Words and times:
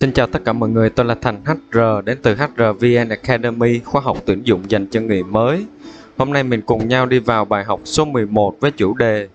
Xin 0.00 0.12
chào 0.12 0.26
tất 0.26 0.44
cả 0.44 0.52
mọi 0.52 0.68
người, 0.68 0.90
tôi 0.90 1.06
là 1.06 1.14
Thành 1.14 1.44
HR 1.44 1.78
đến 2.04 2.18
từ 2.22 2.34
HRVN 2.34 3.08
Academy, 3.08 3.78
khóa 3.78 4.00
học 4.00 4.18
tuyển 4.26 4.42
dụng 4.44 4.70
dành 4.70 4.86
cho 4.90 5.00
người 5.00 5.22
mới. 5.22 5.66
Hôm 6.18 6.32
nay 6.32 6.42
mình 6.42 6.60
cùng 6.66 6.88
nhau 6.88 7.06
đi 7.06 7.18
vào 7.18 7.44
bài 7.44 7.64
học 7.64 7.80
số 7.84 8.04
11 8.04 8.56
với 8.60 8.70
chủ 8.70 8.94
đề 8.94 9.28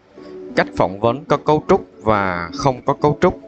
Cách 0.55 0.67
phỏng 0.77 0.99
vấn 0.99 1.25
có 1.25 1.37
cấu 1.37 1.63
trúc 1.69 1.87
và 2.03 2.49
không 2.55 2.81
có 2.85 2.93
cấu 2.93 3.17
trúc. 3.21 3.39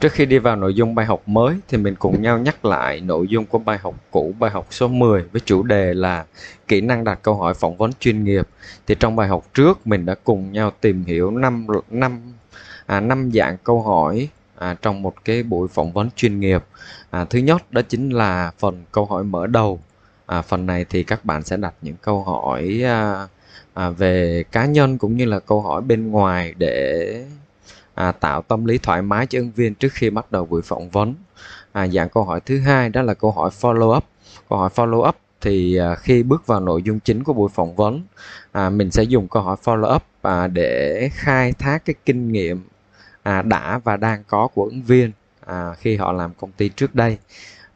Trước 0.00 0.12
khi 0.12 0.26
đi 0.26 0.38
vào 0.38 0.56
nội 0.56 0.74
dung 0.74 0.94
bài 0.94 1.06
học 1.06 1.22
mới 1.26 1.56
thì 1.68 1.78
mình 1.78 1.94
cùng 1.98 2.22
nhau 2.22 2.38
nhắc 2.38 2.64
lại 2.64 3.00
nội 3.00 3.26
dung 3.28 3.46
của 3.46 3.58
bài 3.58 3.78
học 3.78 3.94
cũ, 4.10 4.34
bài 4.38 4.50
học 4.50 4.66
số 4.70 4.88
10 4.88 5.22
với 5.32 5.40
chủ 5.44 5.62
đề 5.62 5.94
là 5.94 6.24
kỹ 6.68 6.80
năng 6.80 7.04
đặt 7.04 7.18
câu 7.22 7.34
hỏi 7.34 7.54
phỏng 7.54 7.76
vấn 7.76 7.90
chuyên 8.00 8.24
nghiệp. 8.24 8.48
Thì 8.86 8.94
trong 9.00 9.16
bài 9.16 9.28
học 9.28 9.44
trước 9.54 9.86
mình 9.86 10.06
đã 10.06 10.14
cùng 10.24 10.52
nhau 10.52 10.72
tìm 10.80 11.04
hiểu 11.04 11.30
năm 11.30 11.66
năm 11.90 12.20
à, 12.86 13.00
5 13.00 13.30
dạng 13.34 13.56
câu 13.64 13.82
hỏi 13.82 14.28
à, 14.56 14.76
trong 14.82 15.02
một 15.02 15.24
cái 15.24 15.42
buổi 15.42 15.68
phỏng 15.68 15.92
vấn 15.92 16.08
chuyên 16.16 16.40
nghiệp. 16.40 16.64
À, 17.10 17.24
thứ 17.24 17.38
nhất 17.38 17.72
đó 17.72 17.82
chính 17.88 18.10
là 18.10 18.52
phần 18.58 18.84
câu 18.92 19.04
hỏi 19.04 19.24
mở 19.24 19.46
đầu. 19.46 19.80
À, 20.26 20.42
phần 20.42 20.66
này 20.66 20.84
thì 20.90 21.02
các 21.02 21.24
bạn 21.24 21.42
sẽ 21.42 21.56
đặt 21.56 21.74
những 21.82 21.96
câu 22.02 22.22
hỏi 22.22 22.82
à, 22.84 23.28
à, 23.74 23.90
về 23.90 24.44
cá 24.52 24.66
nhân 24.66 24.98
cũng 24.98 25.16
như 25.16 25.24
là 25.24 25.38
câu 25.40 25.60
hỏi 25.60 25.82
bên 25.82 26.10
ngoài 26.10 26.54
để 26.58 27.24
à, 27.94 28.12
tạo 28.12 28.42
tâm 28.42 28.64
lý 28.64 28.78
thoải 28.78 29.02
mái 29.02 29.26
cho 29.26 29.38
ứng 29.38 29.50
viên 29.50 29.74
trước 29.74 29.92
khi 29.92 30.10
bắt 30.10 30.32
đầu 30.32 30.46
buổi 30.46 30.62
phỏng 30.62 30.90
vấn. 30.90 31.14
À, 31.72 31.86
dạng 31.86 32.08
câu 32.08 32.24
hỏi 32.24 32.40
thứ 32.40 32.60
hai 32.60 32.88
đó 32.88 33.02
là 33.02 33.14
câu 33.14 33.30
hỏi 33.30 33.50
follow 33.60 33.96
up. 33.96 34.04
Câu 34.48 34.58
hỏi 34.58 34.70
follow 34.74 35.08
up 35.08 35.16
thì 35.40 35.76
à, 35.76 35.94
khi 35.94 36.22
bước 36.22 36.46
vào 36.46 36.60
nội 36.60 36.82
dung 36.82 37.00
chính 37.00 37.24
của 37.24 37.32
buổi 37.32 37.48
phỏng 37.54 37.76
vấn, 37.76 38.02
à, 38.52 38.70
mình 38.70 38.90
sẽ 38.90 39.02
dùng 39.02 39.28
câu 39.28 39.42
hỏi 39.42 39.56
follow 39.64 39.96
up 39.96 40.02
à, 40.22 40.46
để 40.46 41.08
khai 41.12 41.52
thác 41.52 41.84
cái 41.84 41.94
kinh 42.04 42.32
nghiệm 42.32 42.62
à, 43.26 43.42
đã 43.42 43.78
và 43.84 43.96
đang 43.96 44.22
có 44.26 44.48
của 44.54 44.64
ứng 44.64 44.82
viên 44.82 45.10
à, 45.46 45.74
khi 45.78 45.96
họ 45.96 46.12
làm 46.12 46.34
công 46.34 46.52
ty 46.52 46.68
trước 46.68 46.94
đây. 46.94 47.18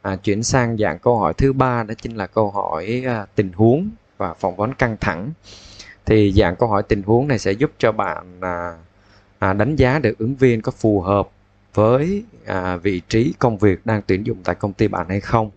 À, 0.03 0.17
chuyển 0.17 0.43
sang 0.43 0.77
dạng 0.77 0.99
câu 0.99 1.19
hỏi 1.19 1.35
thứ 1.35 1.53
ba 1.53 1.83
đó 1.83 1.95
chính 2.03 2.17
là 2.17 2.27
câu 2.27 2.51
hỏi 2.51 3.03
à, 3.07 3.27
tình 3.35 3.53
huống 3.53 3.91
và 4.17 4.35
phỏng 4.35 4.57
vấn 4.57 4.75
căng 4.75 4.97
thẳng. 5.01 5.31
Thì 6.07 6.33
dạng 6.33 6.57
câu 6.57 6.69
hỏi 6.69 6.83
tình 6.83 7.03
huống 7.03 7.29
này 7.29 7.39
sẽ 7.39 7.53
giúp 7.53 7.73
cho 7.79 7.93
bạn 7.93 8.41
à, 8.41 8.75
à, 9.39 9.53
đánh 9.53 9.77
giá 9.77 9.99
được 9.99 10.19
ứng 10.19 10.35
viên 10.37 10.63
có 10.63 10.73
phù 10.73 11.01
hợp 11.01 11.29
với 11.75 12.25
à, 12.47 12.77
vị 12.77 13.01
trí 13.09 13.35
công 13.39 13.59
việc 13.59 13.87
đang 13.87 14.03
tuyển 14.07 14.27
dụng 14.27 14.39
tại 14.45 14.55
công 14.55 14.73
ty 14.73 14.89
bạn 14.89 15.09
hay 15.09 15.21
không. 15.21 15.51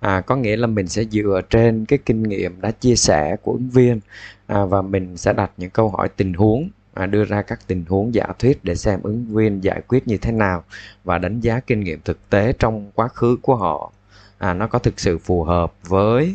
À, 0.00 0.20
có 0.20 0.36
nghĩa 0.36 0.56
là 0.56 0.66
mình 0.66 0.88
sẽ 0.88 1.04
dựa 1.04 1.40
trên 1.50 1.84
cái 1.84 1.98
kinh 2.06 2.22
nghiệm 2.22 2.60
đã 2.60 2.70
chia 2.70 2.96
sẻ 2.96 3.36
của 3.42 3.52
ứng 3.52 3.70
viên 3.70 4.00
à, 4.46 4.64
và 4.64 4.82
mình 4.82 5.16
sẽ 5.16 5.32
đặt 5.32 5.50
những 5.56 5.70
câu 5.70 5.88
hỏi 5.88 6.08
tình 6.16 6.34
huống 6.34 6.68
à, 6.96 7.06
đưa 7.06 7.24
ra 7.24 7.42
các 7.42 7.58
tình 7.66 7.84
huống 7.88 8.14
giả 8.14 8.26
thuyết 8.38 8.64
để 8.64 8.74
xem 8.74 9.00
ứng 9.02 9.24
viên 9.24 9.64
giải 9.64 9.82
quyết 9.88 10.08
như 10.08 10.16
thế 10.16 10.32
nào 10.32 10.64
và 11.04 11.18
đánh 11.18 11.40
giá 11.40 11.60
kinh 11.60 11.80
nghiệm 11.80 12.00
thực 12.00 12.30
tế 12.30 12.52
trong 12.58 12.90
quá 12.94 13.08
khứ 13.08 13.38
của 13.42 13.56
họ. 13.56 13.92
À, 14.38 14.54
nó 14.54 14.66
có 14.66 14.78
thực 14.78 15.00
sự 15.00 15.18
phù 15.18 15.44
hợp 15.44 15.72
với 15.88 16.34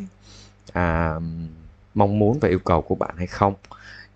à, 0.73 1.15
mong 1.93 2.19
muốn 2.19 2.39
và 2.39 2.49
yêu 2.49 2.59
cầu 2.59 2.81
của 2.81 2.95
bạn 2.95 3.15
hay 3.17 3.27
không? 3.27 3.53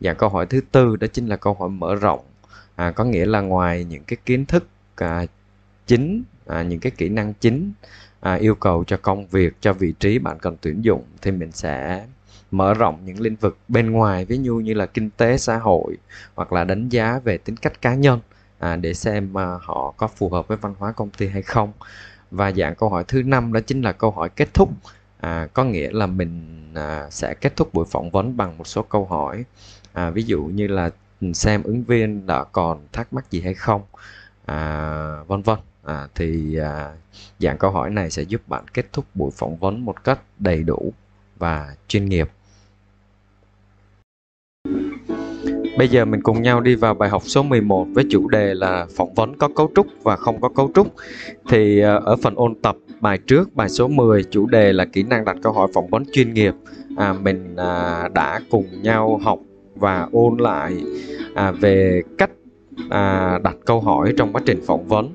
Và 0.01 0.13
câu 0.13 0.29
hỏi 0.29 0.45
thứ 0.45 0.61
tư 0.71 0.95
đó 0.95 1.07
chính 1.13 1.27
là 1.27 1.35
câu 1.35 1.53
hỏi 1.53 1.69
mở 1.69 1.95
rộng. 1.95 2.25
À, 2.75 2.91
có 2.91 3.03
nghĩa 3.03 3.25
là 3.25 3.41
ngoài 3.41 3.83
những 3.83 4.03
cái 4.03 4.17
kiến 4.25 4.45
thức 4.45 4.67
à, 4.95 5.25
chính 5.87 6.23
à, 6.47 6.63
những 6.63 6.79
cái 6.79 6.91
kỹ 6.91 7.09
năng 7.09 7.33
chính 7.33 7.71
à, 8.19 8.33
yêu 8.33 8.55
cầu 8.55 8.83
cho 8.87 8.97
công 8.97 9.27
việc 9.27 9.53
cho 9.61 9.73
vị 9.73 9.93
trí 9.99 10.19
bạn 10.19 10.37
cần 10.39 10.55
tuyển 10.61 10.81
dụng 10.81 11.03
thì 11.21 11.31
mình 11.31 11.51
sẽ 11.51 12.05
mở 12.57 12.73
rộng 12.73 12.99
những 13.05 13.19
lĩnh 13.19 13.35
vực 13.35 13.57
bên 13.67 13.91
ngoài 13.91 14.25
ví 14.25 14.39
dụ 14.41 14.55
như 14.55 14.73
là 14.73 14.85
kinh 14.85 15.09
tế 15.09 15.37
xã 15.37 15.57
hội 15.57 15.97
hoặc 16.35 16.53
là 16.53 16.63
đánh 16.63 16.89
giá 16.89 17.19
về 17.23 17.37
tính 17.37 17.57
cách 17.57 17.81
cá 17.81 17.95
nhân 17.95 18.19
à, 18.59 18.75
để 18.75 18.93
xem 18.93 19.33
mà 19.33 19.57
họ 19.61 19.93
có 19.97 20.07
phù 20.07 20.29
hợp 20.29 20.47
với 20.47 20.57
văn 20.57 20.75
hóa 20.79 20.91
công 20.91 21.09
ty 21.09 21.27
hay 21.27 21.41
không. 21.41 21.71
Và 22.31 22.51
dạng 22.51 22.75
câu 22.75 22.89
hỏi 22.89 23.03
thứ 23.07 23.23
năm 23.23 23.53
đó 23.53 23.59
chính 23.67 23.81
là 23.81 23.91
câu 23.91 24.11
hỏi 24.11 24.29
kết 24.29 24.53
thúc. 24.53 24.69
À, 25.19 25.47
có 25.53 25.63
nghĩa 25.63 25.89
là 25.91 26.05
mình 26.07 26.71
à, 26.75 27.07
sẽ 27.11 27.33
kết 27.33 27.55
thúc 27.55 27.73
buổi 27.73 27.85
phỏng 27.85 28.09
vấn 28.11 28.37
bằng 28.37 28.57
một 28.57 28.67
số 28.67 28.81
câu 28.83 29.05
hỏi. 29.05 29.45
À, 29.93 30.09
ví 30.09 30.23
dụ 30.23 30.43
như 30.43 30.67
là 30.67 30.89
xem 31.33 31.63
ứng 31.63 31.83
viên 31.83 32.25
đã 32.27 32.43
còn 32.43 32.87
thắc 32.93 33.13
mắc 33.13 33.31
gì 33.31 33.41
hay 33.41 33.53
không 33.53 33.81
à, 34.45 35.23
vân 35.27 35.41
vân. 35.41 35.59
À, 35.83 36.07
thì 36.15 36.57
à, 36.57 36.93
dạng 37.39 37.57
câu 37.57 37.71
hỏi 37.71 37.89
này 37.89 38.11
sẽ 38.11 38.23
giúp 38.23 38.41
bạn 38.47 38.67
kết 38.73 38.85
thúc 38.93 39.05
buổi 39.13 39.31
phỏng 39.31 39.57
vấn 39.57 39.85
một 39.85 40.03
cách 40.03 40.19
đầy 40.39 40.63
đủ 40.63 40.93
và 41.37 41.75
chuyên 41.87 42.05
nghiệp. 42.05 42.29
Bây 45.77 45.87
giờ 45.87 46.05
mình 46.05 46.21
cùng 46.21 46.41
nhau 46.41 46.61
đi 46.61 46.75
vào 46.75 46.93
bài 46.93 47.09
học 47.09 47.23
số 47.25 47.43
11 47.43 47.87
với 47.93 48.05
chủ 48.09 48.27
đề 48.27 48.53
là 48.53 48.85
phỏng 48.97 49.13
vấn 49.13 49.35
có 49.35 49.47
cấu 49.47 49.71
trúc 49.75 49.87
và 50.03 50.15
không 50.15 50.41
có 50.41 50.49
cấu 50.49 50.71
trúc. 50.75 50.93
Thì 51.49 51.79
ờ, 51.79 52.01
ở 52.05 52.15
phần 52.15 52.35
ôn 52.35 52.55
tập 52.55 52.75
bài 53.01 53.17
trước, 53.27 53.55
bài 53.55 53.69
số 53.69 53.87
10, 53.87 54.23
chủ 54.23 54.47
đề 54.47 54.73
là 54.73 54.85
kỹ 54.85 55.03
năng 55.03 55.25
đặt 55.25 55.37
câu 55.41 55.53
hỏi 55.53 55.67
phỏng 55.73 55.87
vấn 55.87 56.03
chuyên 56.11 56.33
nghiệp. 56.33 56.53
À, 56.97 57.13
mình 57.13 57.55
à, 57.55 58.07
đã 58.13 58.39
cùng 58.49 58.65
nhau 58.81 59.19
học 59.23 59.39
và 59.75 60.07
ôn 60.11 60.37
lại 60.37 60.83
à, 61.33 61.51
về 61.51 62.01
cách 62.17 62.31
à, 62.89 63.37
đặt 63.43 63.55
câu 63.65 63.81
hỏi 63.81 64.13
trong 64.17 64.33
quá 64.33 64.41
trình 64.45 64.59
phỏng 64.67 64.87
vấn. 64.87 65.09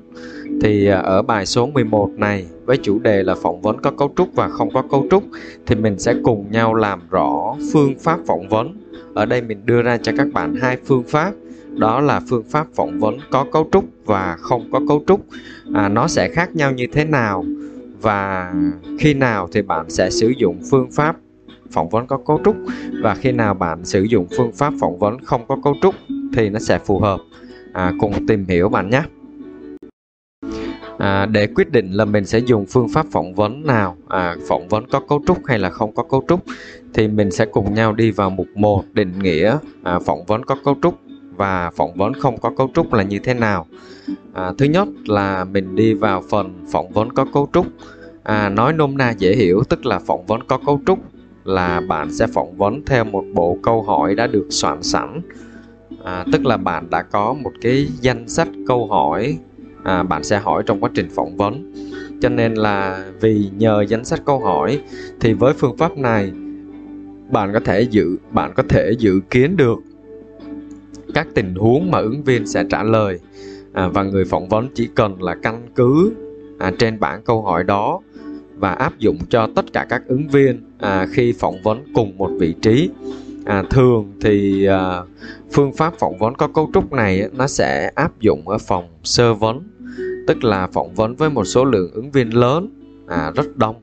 Thì 0.62 0.86
à, 0.86 0.98
ở 0.98 1.22
bài 1.22 1.46
số 1.46 1.66
11 1.66 2.10
này 2.16 2.46
với 2.64 2.76
chủ 2.76 2.98
đề 2.98 3.22
là 3.22 3.34
phỏng 3.34 3.60
vấn 3.62 3.80
có 3.82 3.90
cấu 3.90 4.12
trúc 4.16 4.34
và 4.34 4.48
không 4.48 4.70
có 4.74 4.82
cấu 4.90 5.06
trúc 5.10 5.24
thì 5.66 5.74
mình 5.74 5.98
sẽ 5.98 6.14
cùng 6.22 6.50
nhau 6.50 6.74
làm 6.74 7.00
rõ 7.10 7.56
phương 7.72 7.94
pháp 7.98 8.18
phỏng 8.26 8.48
vấn. 8.48 8.76
Ở 9.14 9.26
đây 9.26 9.42
mình 9.42 9.60
đưa 9.64 9.82
ra 9.82 9.96
cho 9.96 10.12
các 10.16 10.26
bạn 10.32 10.54
hai 10.54 10.76
phương 10.84 11.02
pháp 11.08 11.32
đó 11.76 12.00
là 12.00 12.20
phương 12.28 12.44
pháp 12.50 12.66
phỏng 12.74 12.98
vấn 12.98 13.18
có 13.30 13.44
cấu 13.52 13.68
trúc 13.72 13.84
và 14.04 14.36
không 14.40 14.70
có 14.72 14.80
cấu 14.88 15.04
trúc. 15.06 15.20
À, 15.74 15.88
nó 15.88 16.08
sẽ 16.08 16.28
khác 16.28 16.56
nhau 16.56 16.72
như 16.72 16.86
thế 16.92 17.04
nào 17.04 17.44
và 18.00 18.54
khi 18.98 19.14
nào 19.14 19.48
thì 19.52 19.62
bạn 19.62 19.90
sẽ 19.90 20.10
sử 20.10 20.32
dụng 20.38 20.60
phương 20.70 20.90
pháp 20.90 21.16
phỏng 21.70 21.88
vấn 21.88 22.06
có 22.06 22.16
cấu 22.16 22.40
trúc 22.44 22.56
và 23.02 23.14
khi 23.14 23.32
nào 23.32 23.54
bạn 23.54 23.84
sử 23.84 24.02
dụng 24.02 24.26
phương 24.36 24.52
pháp 24.52 24.72
phỏng 24.80 24.98
vấn 24.98 25.24
không 25.24 25.44
có 25.48 25.56
cấu 25.64 25.74
trúc 25.82 25.94
thì 26.32 26.48
nó 26.48 26.58
sẽ 26.58 26.78
phù 26.78 26.98
hợp. 26.98 27.20
À, 27.72 27.92
cùng 28.00 28.26
tìm 28.26 28.46
hiểu 28.48 28.68
bạn 28.68 28.90
nhé 28.90 29.02
à, 31.00 31.26
để 31.26 31.46
quyết 31.46 31.72
định 31.72 31.92
là 31.92 32.04
mình 32.04 32.24
sẽ 32.24 32.38
dùng 32.38 32.66
phương 32.66 32.88
pháp 32.88 33.06
phỏng 33.12 33.34
vấn 33.34 33.66
nào 33.66 33.96
à, 34.08 34.36
phỏng 34.48 34.68
vấn 34.68 34.86
có 34.90 35.00
cấu 35.00 35.22
trúc 35.26 35.38
hay 35.46 35.58
là 35.58 35.70
không 35.70 35.94
có 35.94 36.02
cấu 36.02 36.24
trúc 36.28 36.40
thì 36.94 37.08
mình 37.08 37.30
sẽ 37.30 37.46
cùng 37.46 37.74
nhau 37.74 37.92
đi 37.92 38.10
vào 38.10 38.30
mục 38.30 38.46
1 38.54 38.84
định 38.92 39.12
nghĩa 39.22 39.58
à, 39.82 39.98
phỏng 39.98 40.24
vấn 40.24 40.44
có 40.44 40.56
cấu 40.64 40.76
trúc 40.82 40.94
và 41.36 41.70
phỏng 41.70 41.94
vấn 41.94 42.14
không 42.14 42.40
có 42.40 42.50
cấu 42.56 42.70
trúc 42.74 42.92
là 42.92 43.02
như 43.02 43.18
thế 43.18 43.34
nào. 43.34 43.66
À, 44.32 44.52
thứ 44.58 44.66
nhất 44.66 44.88
là 45.06 45.44
mình 45.44 45.76
đi 45.76 45.94
vào 45.94 46.22
phần 46.30 46.66
phỏng 46.72 46.92
vấn 46.92 47.12
có 47.12 47.26
cấu 47.34 47.48
trúc. 47.52 47.66
À, 48.22 48.48
nói 48.48 48.72
nôm 48.72 48.96
na 48.96 49.10
dễ 49.10 49.34
hiểu 49.34 49.62
tức 49.68 49.86
là 49.86 49.98
phỏng 49.98 50.26
vấn 50.26 50.42
có 50.42 50.58
cấu 50.66 50.80
trúc 50.86 50.98
là 51.44 51.80
bạn 51.80 52.12
sẽ 52.12 52.26
phỏng 52.26 52.56
vấn 52.56 52.84
theo 52.86 53.04
một 53.04 53.24
bộ 53.34 53.58
câu 53.62 53.82
hỏi 53.82 54.14
đã 54.14 54.26
được 54.26 54.46
soạn 54.50 54.82
sẵn. 54.82 55.20
À, 56.04 56.24
tức 56.32 56.46
là 56.46 56.56
bạn 56.56 56.90
đã 56.90 57.02
có 57.02 57.32
một 57.32 57.52
cái 57.60 57.88
danh 58.00 58.28
sách 58.28 58.48
câu 58.66 58.86
hỏi 58.86 59.38
à, 59.84 60.02
bạn 60.02 60.24
sẽ 60.24 60.38
hỏi 60.38 60.62
trong 60.66 60.80
quá 60.80 60.90
trình 60.94 61.08
phỏng 61.10 61.36
vấn. 61.36 61.72
Cho 62.20 62.28
nên 62.28 62.54
là 62.54 63.04
vì 63.20 63.50
nhờ 63.58 63.84
danh 63.88 64.04
sách 64.04 64.22
câu 64.24 64.38
hỏi 64.38 64.80
thì 65.20 65.32
với 65.32 65.54
phương 65.54 65.76
pháp 65.76 65.96
này 65.98 66.32
bạn 67.30 67.52
có 67.52 67.60
thể 67.60 67.82
dự 67.82 68.16
bạn 68.30 68.52
có 68.56 68.62
thể 68.68 68.92
dự 68.98 69.20
kiến 69.30 69.56
được 69.56 69.78
các 71.14 71.26
tình 71.34 71.54
huống 71.54 71.90
mà 71.90 71.98
ứng 71.98 72.22
viên 72.22 72.46
sẽ 72.46 72.64
trả 72.70 72.82
lời. 72.82 73.18
À, 73.72 73.88
và 73.88 74.02
người 74.02 74.24
phỏng 74.24 74.48
vấn 74.48 74.68
chỉ 74.74 74.88
cần 74.94 75.22
là 75.22 75.36
căn 75.42 75.62
cứ 75.74 76.12
à, 76.58 76.72
trên 76.78 77.00
bảng 77.00 77.22
câu 77.22 77.42
hỏi 77.42 77.64
đó 77.64 78.00
và 78.56 78.72
áp 78.72 78.98
dụng 78.98 79.18
cho 79.28 79.48
tất 79.54 79.72
cả 79.72 79.86
các 79.88 80.02
ứng 80.06 80.28
viên 80.28 80.60
à, 80.78 81.06
khi 81.12 81.32
phỏng 81.32 81.62
vấn 81.62 81.84
cùng 81.94 82.18
một 82.18 82.30
vị 82.38 82.54
trí. 82.62 82.90
À, 83.44 83.62
thường 83.70 84.12
thì 84.20 84.66
à, 84.66 85.02
phương 85.52 85.72
pháp 85.72 85.94
phỏng 85.98 86.18
vấn 86.18 86.34
có 86.34 86.48
cấu 86.48 86.70
trúc 86.74 86.92
này 86.92 87.28
nó 87.32 87.46
sẽ 87.46 87.90
áp 87.94 88.20
dụng 88.20 88.48
ở 88.48 88.58
phòng 88.58 88.88
sơ 89.02 89.34
vấn 89.34 89.62
tức 90.30 90.44
là 90.44 90.66
phỏng 90.66 90.94
vấn 90.94 91.14
với 91.16 91.30
một 91.30 91.44
số 91.44 91.64
lượng 91.64 91.90
ứng 91.92 92.10
viên 92.10 92.30
lớn. 92.30 92.68
À, 93.08 93.32
rất 93.34 93.56
đông. 93.56 93.76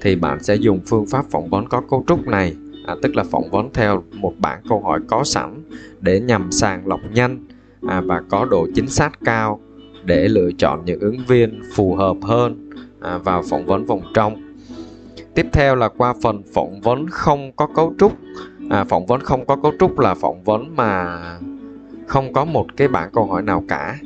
Thì 0.00 0.16
bạn 0.16 0.42
sẽ 0.42 0.54
dùng 0.54 0.80
phương 0.86 1.06
pháp 1.06 1.24
phỏng 1.30 1.50
vấn 1.50 1.68
có 1.68 1.82
cấu 1.90 2.04
trúc 2.06 2.26
này. 2.26 2.56
À, 2.86 2.94
tức 3.02 3.16
là 3.16 3.24
phỏng 3.24 3.50
vấn 3.50 3.72
theo 3.72 4.02
một 4.12 4.34
bảng 4.38 4.60
câu 4.68 4.80
hỏi 4.80 5.00
có 5.08 5.24
sẵn 5.24 5.62
để 6.00 6.20
nhằm 6.20 6.52
sàng 6.52 6.86
lọc 6.86 7.00
nhanh. 7.12 7.46
À, 7.88 8.00
và 8.00 8.22
có 8.28 8.44
độ 8.44 8.66
chính 8.74 8.86
xác 8.88 9.18
cao 9.24 9.60
để 10.04 10.28
lựa 10.28 10.50
chọn 10.58 10.84
những 10.84 11.00
ứng 11.00 11.18
viên 11.28 11.62
phù 11.74 11.94
hợp 11.94 12.16
hơn 12.22 12.70
à, 13.00 13.18
vào 13.18 13.42
phỏng 13.50 13.66
vấn 13.66 13.86
vòng 13.86 14.02
trong. 14.14 14.56
Tiếp 15.34 15.46
theo 15.52 15.76
là 15.76 15.88
qua 15.88 16.14
phần 16.22 16.42
phỏng 16.54 16.80
vấn 16.80 17.10
không 17.10 17.52
có 17.56 17.66
cấu 17.74 17.94
trúc. 17.98 18.12
À, 18.70 18.84
phỏng 18.84 19.06
vấn 19.06 19.20
không 19.20 19.46
có 19.46 19.56
cấu 19.56 19.72
trúc 19.78 19.98
là 19.98 20.14
phỏng 20.14 20.44
vấn 20.44 20.76
mà 20.76 21.18
không 22.06 22.32
có 22.32 22.44
một 22.44 22.66
cái 22.76 22.88
bảng 22.88 23.10
câu 23.12 23.26
hỏi 23.26 23.42
nào 23.42 23.64
cả 23.68 23.98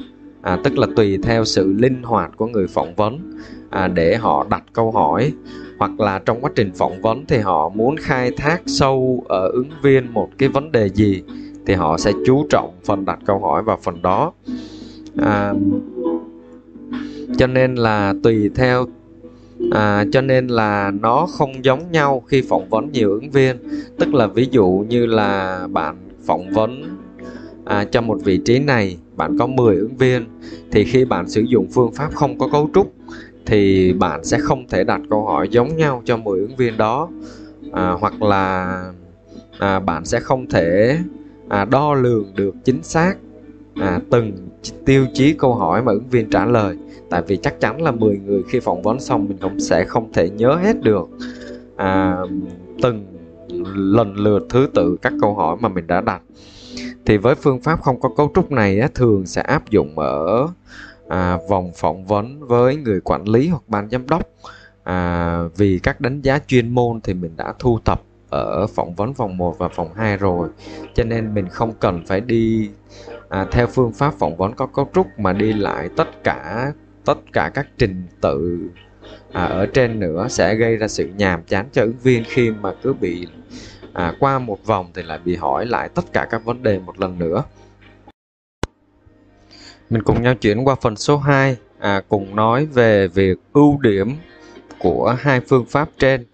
à, 0.43 0.59
tức 0.65 0.79
là 0.79 0.87
tùy 0.97 1.19
theo 1.23 1.45
sự 1.45 1.73
linh 1.73 2.03
hoạt 2.03 2.31
của 2.37 2.47
người 2.47 2.67
phỏng 2.67 2.95
vấn 2.95 3.33
à, 3.71 3.89
để 3.89 4.17
họ 4.17 4.47
đặt 4.51 4.65
câu 4.73 4.91
hỏi. 4.91 5.33
Hoặc 5.79 6.01
là 6.01 6.19
trong 6.19 6.41
quá 6.41 6.51
trình 6.55 6.73
phỏng 6.73 7.03
vấn 7.03 7.25
thì 7.27 7.39
họ 7.39 7.69
muốn 7.69 7.97
khai 7.97 8.31
thác 8.31 8.63
sâu 8.67 9.25
ở 9.29 9.49
ứng 9.49 9.71
viên 9.83 10.13
một 10.13 10.31
cái 10.39 10.49
vấn 10.49 10.73
đề 10.73 10.89
gì 10.89 11.23
thì 11.67 11.75
họ 11.75 11.99
sẽ 11.99 12.13
chú 12.27 12.47
trọng 12.51 12.75
phần 12.85 13.05
đặt 13.05 13.19
câu 13.27 13.39
hỏi 13.39 13.63
vào 13.63 13.79
phần 13.83 14.03
đó. 14.03 14.33
À, 15.23 15.55
cho 17.37 17.47
nên 17.47 17.75
là 17.75 18.15
tùy 18.23 18.51
theo 18.55 18.87
à, 19.71 20.05
cho 20.13 20.21
nên 20.21 20.47
là 20.47 20.93
nó 21.01 21.27
không 21.27 21.65
giống 21.65 21.93
nhau 21.93 22.23
khi 22.27 22.43
phỏng 22.43 22.69
vấn 22.69 22.93
nhiều 22.93 23.11
ứng 23.11 23.31
viên. 23.31 23.57
Tức 23.99 24.15
là 24.15 24.27
ví 24.27 24.49
dụ 24.51 24.85
như 24.89 25.07
là 25.07 25.67
bạn 25.71 25.97
phỏng 26.27 26.51
vấn 26.51 26.83
à, 27.65 27.85
cho 27.85 28.01
một 28.01 28.19
vị 28.25 28.41
trí 28.45 28.59
này 28.59 28.97
bạn 29.21 29.39
có 29.39 29.47
10 29.47 29.77
ứng 29.77 29.97
viên 29.97 30.25
thì 30.73 30.85
khi 30.85 31.05
bạn 31.05 31.29
sử 31.29 31.41
dụng 31.41 31.67
phương 31.73 31.93
pháp 31.93 32.15
không 32.15 32.39
có 32.39 32.49
cấu 32.53 32.71
trúc 32.75 32.93
thì 33.47 33.93
bạn 33.93 34.25
sẽ 34.25 34.39
không 34.39 34.69
thể 34.69 34.85
đặt 34.85 35.01
câu 35.11 35.27
hỏi 35.27 35.49
giống 35.51 35.77
nhau 35.77 36.03
cho 36.05 36.17
10 36.17 36.41
ứng 36.41 36.57
viên 36.57 36.77
đó. 36.77 37.09
À, 37.73 37.91
hoặc 37.91 38.23
là 38.23 38.83
à, 39.59 39.81
bạn 39.81 40.05
sẽ 40.05 40.21
không 40.21 40.47
thể 40.47 40.99
à, 41.49 41.65
đo 41.65 41.95
lường 41.95 42.35
được 42.35 42.55
chính 42.65 42.83
xác 42.83 43.15
à, 43.75 44.01
từng 44.11 44.33
tiêu 44.87 45.07
chí 45.15 45.33
câu 45.33 45.55
hỏi 45.55 45.83
mà 45.83 45.93
ứng 45.93 46.09
viên 46.11 46.31
trả 46.31 46.47
lời. 46.47 46.77
Tại 47.11 47.23
vì 47.27 47.37
chắc 47.37 47.61
chắn 47.61 47.83
là 47.83 47.91
10 47.91 48.19
người 48.19 48.43
khi 48.49 48.61
phỏng 48.61 48.83
vấn 48.83 49.01
xong 49.01 49.29
mình 49.29 49.39
cũng 49.41 49.61
sẽ 49.61 49.85
không 49.85 50.13
thể 50.13 50.31
nhớ 50.31 50.55
hết 50.63 50.83
được 50.83 51.09
à, 51.77 52.17
từng 52.83 53.07
lần 53.75 54.15
lượt 54.15 54.47
thứ 54.49 54.69
tự 54.75 54.97
các 55.03 55.13
câu 55.21 55.35
hỏi 55.35 55.57
mà 55.61 55.69
mình 55.69 55.87
đã 55.87 56.01
đặt 56.01 56.23
thì 57.07 57.17
với 57.17 57.35
phương 57.35 57.61
pháp 57.61 57.83
không 57.83 58.01
có 58.01 58.09
cấu 58.17 58.31
trúc 58.35 58.53
này 58.53 58.81
á, 58.81 58.89
thường 58.95 59.27
sẽ 59.27 59.43
áp 59.43 59.71
dụng 59.71 59.99
ở 59.99 60.49
à, 61.09 61.39
vòng 61.49 61.73
phỏng 61.77 62.05
vấn 62.05 62.47
với 62.47 62.77
người 62.77 63.01
quản 63.01 63.29
lý 63.29 63.49
hoặc 63.49 63.63
ban 63.69 63.91
giám 63.91 64.07
đốc. 64.07 64.23
À, 64.85 65.39
vì 65.57 65.81
các 65.83 66.01
đánh 66.01 66.21
giá 66.21 66.39
chuyên 66.47 66.75
môn 66.75 67.01
thì 67.01 67.15
mình 67.15 67.37
đã 67.37 67.55
thu 67.59 67.79
thập 67.85 68.03
ở 68.31 68.67
phỏng 68.67 68.95
vấn 68.95 69.13
vòng 69.13 69.37
1 69.37 69.59
và 69.59 69.69
vòng 69.69 69.95
2 69.95 70.17
rồi. 70.17 70.49
Cho 70.95 71.05
nên 71.05 71.35
mình 71.35 71.49
không 71.49 71.73
cần 71.81 72.03
phải 72.07 72.21
đi 72.21 72.71
à, 73.29 73.47
theo 73.51 73.67
phương 73.67 73.93
pháp 73.93 74.15
phỏng 74.15 74.37
vấn 74.37 74.53
có 74.53 74.67
cấu 74.67 74.89
trúc 74.95 75.07
mà 75.19 75.33
đi 75.33 75.53
lại 75.53 75.89
tất 75.97 76.25
cả 76.25 76.73
tất 77.05 77.19
cả 77.33 77.51
các 77.55 77.67
trình 77.79 78.03
tự 78.21 78.59
à, 79.33 79.45
ở 79.45 79.67
trên 79.67 80.01
nữa 80.01 80.27
sẽ 80.31 80.55
gây 80.55 80.77
ra 80.77 80.89
sự 80.89 81.11
nhàm 81.17 81.43
chán 81.43 81.69
cho 81.73 81.83
ứng 81.83 81.99
viên 82.03 82.25
khi 82.27 82.51
mà 82.51 82.73
cứ 82.83 82.93
bị 82.93 83.27
à, 83.93 84.15
qua 84.21 84.39
một 84.39 84.67
vòng 84.67 84.91
thì 84.95 85.03
lại 85.03 85.19
bị 85.25 85.37
hỏi 85.37 85.67
lại 85.67 85.89
tất 85.89 86.13
cả 86.13 86.27
các 86.31 86.45
vấn 86.45 86.63
đề 86.63 86.79
một 86.79 87.01
lần 87.01 87.19
nữa. 87.19 87.45
Mình 89.91 90.03
cùng 90.03 90.23
nhau 90.23 90.35
chuyển 90.35 90.65
qua 90.65 90.75
phần 90.81 90.97
số 90.97 91.17
2 91.17 91.57
à, 91.79 92.03
cùng 92.09 92.37
nói 92.37 92.67
về 92.67 93.09
việc 93.09 93.39
ưu 93.53 93.79
điểm 93.81 94.17
của 94.79 95.17
hai 95.19 95.41
phương 95.41 95.65
pháp 95.65 95.89
trên. 95.99 96.27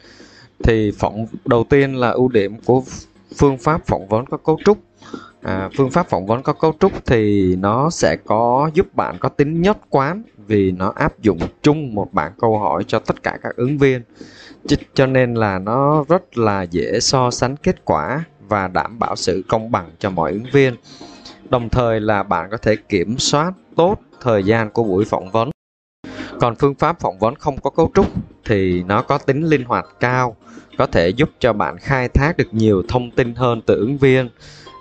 Thì 0.63 0.93
phỏng 0.99 1.27
đầu 1.45 1.65
tiên 1.65 1.95
là 1.95 2.11
ưu 2.11 2.29
điểm 2.29 2.57
của 2.65 2.83
phương 3.37 3.59
pháp 3.59 3.87
phỏng 3.87 4.09
vấn 4.09 4.27
có 4.27 4.37
cấu 4.37 4.59
trúc 4.65 4.79
à, 5.43 5.69
phương 5.77 5.91
pháp 5.91 6.09
phỏng 6.09 6.27
vấn 6.27 6.43
có 6.43 6.53
cấu 6.53 6.75
trúc 6.81 7.07
thì 7.07 7.57
nó 7.57 7.91
sẽ 7.91 8.17
có 8.27 8.71
giúp 8.75 8.95
bạn 8.95 9.17
có 9.21 9.29
tính 9.29 9.63
nhất 9.63 9.79
quán 9.91 10.23
vì 10.47 10.71
nó 10.71 10.93
áp 10.97 11.23
dụng 11.23 11.39
chung 11.63 11.95
một 11.95 12.13
bảng 12.13 12.33
câu 12.39 12.59
hỏi 12.59 12.85
cho 12.87 12.99
tất 12.99 13.23
cả 13.23 13.39
các 13.43 13.57
ứng 13.57 13.79
viên. 13.79 14.03
Cho 14.95 15.07
nên 15.07 15.35
là 15.35 15.59
nó 15.59 16.05
rất 16.09 16.39
là 16.39 16.63
dễ 16.63 17.01
so 17.01 17.31
sánh 17.31 17.57
kết 17.57 17.85
quả 17.85 18.25
và 18.49 18.69
đảm 18.69 18.99
bảo 18.99 19.17
sự 19.17 19.43
công 19.49 19.71
bằng 19.71 19.91
cho 19.99 20.11
mọi 20.11 20.33
ứng 20.33 20.47
viên. 20.53 20.77
Đồng 21.49 21.69
thời 21.69 22.01
là 22.01 22.23
bạn 22.23 22.49
có 22.51 22.57
thể 22.57 22.77
kiểm 22.77 23.19
soát 23.19 23.53
tốt 23.77 24.01
thời 24.21 24.45
gian 24.45 24.71
của 24.71 24.85
buổi 24.85 25.05
phỏng 25.05 25.31
vấn. 25.31 25.51
Còn 26.41 26.57
phương 26.57 26.75
pháp 26.75 27.01
phỏng 27.01 27.19
vấn 27.19 27.35
không 27.35 27.57
có 27.61 27.71
cấu 27.71 27.91
trúc 27.95 28.07
thì 28.45 28.83
nó 28.83 29.03
có 29.03 29.19
tính 29.19 29.45
linh 29.45 29.65
hoạt 29.65 29.87
cao 30.01 30.37
có 30.79 30.87
thể 30.87 31.09
giúp 31.09 31.31
cho 31.39 31.53
bạn 31.53 31.77
khai 31.79 32.09
thác 32.09 32.37
được 32.37 32.49
nhiều 32.53 32.83
thông 32.89 33.11
tin 33.11 33.35
hơn 33.35 33.61
từ 33.67 33.77
ứng 33.77 33.99
viên 33.99 34.29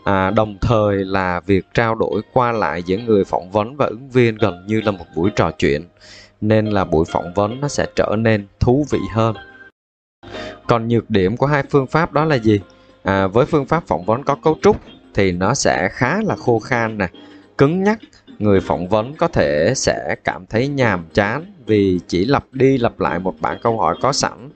à, 0.05 0.29
đồng 0.29 0.57
thời 0.61 1.05
là 1.05 1.39
việc 1.39 1.65
trao 1.73 1.95
đổi 1.95 2.21
qua 2.33 2.51
lại 2.51 2.83
giữa 2.83 2.97
người 2.97 3.23
phỏng 3.23 3.51
vấn 3.51 3.75
và 3.75 3.85
ứng 3.85 4.09
viên 4.09 4.37
gần 4.37 4.65
như 4.67 4.81
là 4.81 4.91
một 4.91 5.05
buổi 5.15 5.29
trò 5.35 5.51
chuyện 5.51 5.81
nên 6.41 6.65
là 6.65 6.85
buổi 6.85 7.05
phỏng 7.05 7.33
vấn 7.33 7.61
nó 7.61 7.67
sẽ 7.67 7.85
trở 7.95 8.15
nên 8.19 8.47
thú 8.59 8.85
vị 8.89 8.99
hơn. 9.13 9.35
Còn 10.67 10.87
nhược 10.87 11.09
điểm 11.09 11.37
của 11.37 11.45
hai 11.45 11.63
phương 11.69 11.87
pháp 11.87 12.13
đó 12.13 12.25
là 12.25 12.35
gì? 12.35 12.59
À, 13.03 13.27
với 13.27 13.45
phương 13.45 13.65
pháp 13.65 13.87
phỏng 13.87 14.05
vấn 14.05 14.23
có 14.23 14.35
cấu 14.35 14.57
trúc 14.61 14.77
thì 15.13 15.31
nó 15.31 15.53
sẽ 15.53 15.89
khá 15.91 16.21
là 16.21 16.35
khô 16.35 16.59
khan 16.59 16.97
nè. 16.97 17.07
Cứng 17.57 17.83
nhắc 17.83 17.99
người 18.39 18.61
phỏng 18.61 18.87
vấn 18.87 19.13
có 19.15 19.27
thể 19.27 19.73
sẽ 19.75 20.15
cảm 20.23 20.45
thấy 20.45 20.67
nhàm 20.67 21.05
chán 21.13 21.53
vì 21.65 21.99
chỉ 22.07 22.25
lặp 22.25 22.43
đi 22.51 22.77
lặp 22.77 22.99
lại 22.99 23.19
một 23.19 23.35
bản 23.39 23.57
câu 23.63 23.77
hỏi 23.77 23.95
có 24.01 24.13
sẵn 24.13 24.49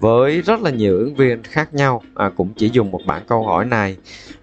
với 0.00 0.40
rất 0.40 0.60
là 0.60 0.70
nhiều 0.70 0.98
ứng 0.98 1.14
viên 1.14 1.42
khác 1.42 1.74
nhau. 1.74 2.02
À, 2.14 2.30
cũng 2.36 2.52
chỉ 2.56 2.70
dùng 2.72 2.90
một 2.90 3.00
bản 3.06 3.22
câu 3.28 3.46
hỏi 3.46 3.64
này 3.64 3.96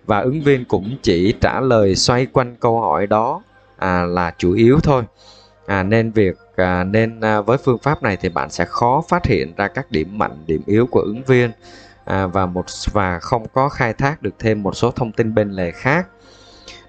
và 0.07 0.19
ứng 0.19 0.41
viên 0.41 0.65
cũng 0.65 0.97
chỉ 1.01 1.33
trả 1.41 1.59
lời 1.59 1.95
xoay 1.95 2.25
quanh 2.25 2.55
câu 2.59 2.81
hỏi 2.81 3.07
đó 3.07 3.41
à, 3.77 4.05
là 4.05 4.33
chủ 4.37 4.53
yếu 4.53 4.79
thôi. 4.83 5.03
À, 5.65 5.83
nên 5.83 6.11
việc 6.11 6.37
à, 6.55 6.83
nên 6.83 7.21
à, 7.21 7.41
với 7.41 7.57
phương 7.57 7.77
pháp 7.77 8.03
này 8.03 8.17
thì 8.17 8.29
bạn 8.29 8.49
sẽ 8.49 8.65
khó 8.65 9.03
phát 9.09 9.25
hiện 9.25 9.53
ra 9.57 9.67
các 9.67 9.91
điểm 9.91 10.17
mạnh 10.17 10.43
điểm 10.47 10.61
yếu 10.65 10.87
của 10.87 10.99
ứng 10.99 11.23
viên 11.23 11.51
à, 12.05 12.27
và 12.27 12.45
một 12.45 12.65
và 12.91 13.19
không 13.19 13.47
có 13.53 13.69
khai 13.69 13.93
thác 13.93 14.21
được 14.21 14.33
thêm 14.39 14.63
một 14.63 14.75
số 14.75 14.91
thông 14.91 15.11
tin 15.11 15.35
bên 15.35 15.51
lề 15.51 15.71
khác. 15.71 16.07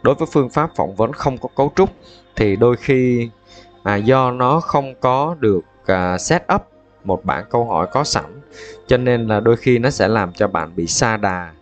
Đối 0.03 0.15
với 0.15 0.29
phương 0.33 0.51
pháp 0.51 0.71
phỏng 0.77 0.97
vấn 0.97 1.13
không 1.13 1.39
có 1.39 1.49
cấu 1.57 1.73
trúc 1.77 1.91
thì 2.37 2.57
đôi 2.57 2.77
khi 2.77 3.31
à, 3.83 3.97
do 3.97 4.31
nó 4.31 4.61
không 4.61 4.95
có 5.01 5.37
được 5.41 5.61
à, 5.87 6.19
set 6.19 6.43
up 6.55 6.63
một 7.05 7.25
bản 7.25 7.45
câu 7.51 7.65
hỏi 7.65 7.87
có 7.93 8.05
sẵn 8.05 8.41
cho 8.87 8.97
nên 8.97 9.27
là 9.27 9.41
đôi 9.41 9.57
khi 9.57 9.79
nó 9.79 9.91
sẽ 9.91 10.09
làm 10.09 10.33
cho 10.33 10.49
bạn 10.49 10.77
bị 10.77 10.87
xa 10.87 11.17
đà 11.17 11.53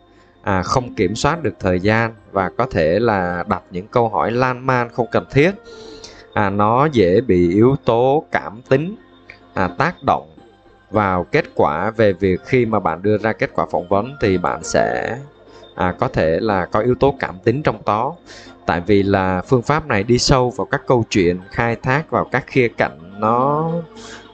à, 0.46 0.62
không 0.62 0.94
kiểm 0.94 1.14
soát 1.16 1.42
được 1.42 1.54
thời 1.60 1.80
gian 1.80 2.14
và 2.32 2.50
có 2.58 2.66
thể 2.66 2.98
là 2.98 3.44
đặt 3.48 3.62
những 3.70 3.86
câu 3.86 4.08
hỏi 4.08 4.30
lan 4.30 4.66
man 4.66 4.88
không 4.92 5.06
cần 5.10 5.24
thiết. 5.30 5.50
À, 6.34 6.50
nó 6.50 6.86
dễ 6.92 7.20
bị 7.20 7.54
yếu 7.54 7.76
tố 7.84 8.24
cảm 8.32 8.62
tính 8.68 8.96
à, 9.54 9.68
tác 9.78 10.02
động 10.02 10.30
vào 10.90 11.24
kết 11.24 11.44
quả 11.54 11.90
về 11.90 12.12
việc 12.12 12.40
khi 12.44 12.66
mà 12.66 12.80
bạn 12.80 13.02
đưa 13.02 13.18
ra 13.18 13.32
kết 13.32 13.50
quả 13.54 13.66
phỏng 13.70 13.88
vấn 13.88 14.16
thì 14.20 14.38
bạn 14.38 14.64
sẽ 14.64 15.18
à, 15.74 15.94
có 15.98 16.08
thể 16.08 16.40
là 16.40 16.66
có 16.66 16.80
yếu 16.80 16.94
tố 16.94 17.14
cảm 17.20 17.38
tính 17.44 17.62
trong 17.62 17.82
đó. 17.86 18.16
Tại 18.66 18.80
vì 18.86 19.02
là 19.02 19.42
phương 19.42 19.62
pháp 19.62 19.86
này 19.86 20.02
đi 20.02 20.18
sâu 20.18 20.50
vào 20.50 20.66
các 20.70 20.82
câu 20.86 21.04
chuyện 21.10 21.40
khai 21.50 21.76
thác 21.76 22.10
vào 22.10 22.24
các 22.32 22.44
khía 22.46 22.68
cạnh 22.68 23.20
nó 23.20 23.70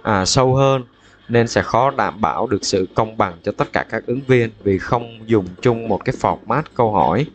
à, 0.02 0.24
sâu 0.24 0.54
hơn 0.54 0.84
nên 1.28 1.48
sẽ 1.48 1.62
khó 1.62 1.90
đảm 1.90 2.20
bảo 2.20 2.46
được 2.46 2.64
sự 2.64 2.86
công 2.94 3.16
bằng 3.16 3.34
cho 3.42 3.52
tất 3.52 3.72
cả 3.72 3.84
các 3.90 4.06
ứng 4.06 4.20
viên 4.26 4.50
vì 4.64 4.78
không 4.78 5.18
dùng 5.26 5.46
chung 5.62 5.88
một 5.88 6.04
cái 6.04 6.14
format 6.20 6.62
câu 6.74 6.92
hỏi. 6.92 7.26